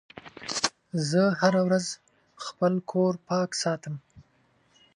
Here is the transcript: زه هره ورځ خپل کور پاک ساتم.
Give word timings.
زه 1.09 1.21
هره 1.39 1.61
ورځ 1.67 1.85
خپل 2.45 2.73
کور 2.91 3.13
پاک 3.27 3.49
ساتم. 3.61 3.95